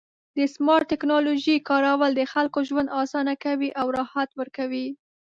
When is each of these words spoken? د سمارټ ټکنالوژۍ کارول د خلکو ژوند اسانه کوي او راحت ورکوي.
د 0.37 0.39
سمارټ 0.53 0.85
ټکنالوژۍ 0.91 1.57
کارول 1.69 2.11
د 2.15 2.21
خلکو 2.33 2.59
ژوند 2.69 2.89
اسانه 3.01 3.33
کوي 3.43 3.69
او 3.81 3.87
راحت 3.97 4.29
ورکوي. 4.39 4.87